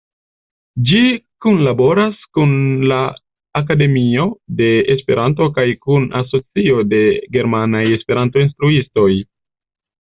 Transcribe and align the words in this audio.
Ĝi 0.91 1.01
kunlaboras 1.45 2.23
kun 2.37 2.55
la 2.93 2.97
Akademio 3.61 4.25
de 4.63 4.71
Esperanto 4.95 5.51
kaj 5.61 5.69
kun 5.87 6.11
Asocio 6.23 6.83
de 6.97 7.05
Germanaj 7.39 7.87
Esperanto-Instruistoj. 8.01 9.11